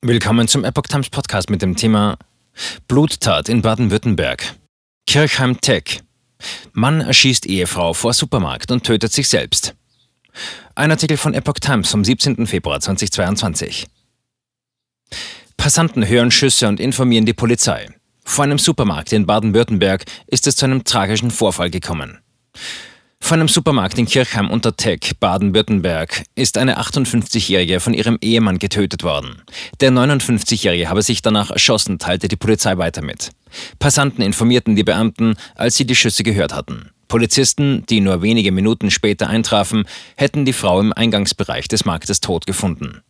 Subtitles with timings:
[0.00, 2.18] Willkommen zum Epoch Times Podcast mit dem Thema
[2.86, 4.54] Bluttat in Baden-Württemberg.
[5.08, 6.02] Kirchheim Tech.
[6.72, 9.74] Mann erschießt Ehefrau vor Supermarkt und tötet sich selbst.
[10.76, 12.46] Ein Artikel von Epoch Times vom 17.
[12.46, 13.88] Februar 2022.
[15.56, 17.88] Passanten hören Schüsse und informieren die Polizei.
[18.24, 22.20] Vor einem Supermarkt in Baden-Württemberg ist es zu einem tragischen Vorfall gekommen.
[23.28, 29.02] Vor einem Supermarkt in Kirchheim unter Teck, Baden-Württemberg, ist eine 58-Jährige von ihrem Ehemann getötet
[29.02, 29.42] worden.
[29.80, 33.32] Der 59-Jährige habe sich danach erschossen, teilte die Polizei weiter mit.
[33.80, 36.88] Passanten informierten die Beamten, als sie die Schüsse gehört hatten.
[37.08, 39.84] Polizisten, die nur wenige Minuten später eintrafen,
[40.16, 43.02] hätten die Frau im Eingangsbereich des Marktes tot gefunden.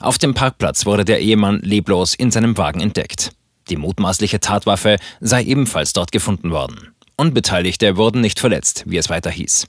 [0.00, 3.32] Auf dem Parkplatz wurde der Ehemann leblos in seinem Wagen entdeckt.
[3.68, 6.94] Die mutmaßliche Tatwaffe sei ebenfalls dort gefunden worden.
[7.18, 9.66] Unbeteiligte wurden nicht verletzt, wie es weiter hieß.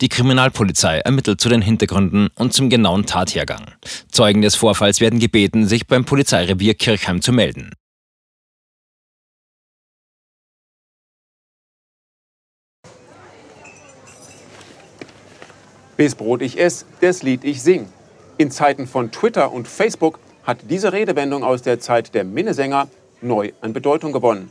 [0.00, 3.72] Die Kriminalpolizei ermittelt zu den Hintergründen und zum genauen Tathergang.
[4.10, 7.72] Zeugen des Vorfalls werden gebeten, sich beim Polizeirevier Kirchheim zu melden.
[15.96, 17.86] Bis Brot ich ess, das Lied ich sing.
[18.38, 22.88] In Zeiten von Twitter und Facebook hat diese Redewendung aus der Zeit der Minnesänger
[23.20, 24.50] neu an Bedeutung gewonnen.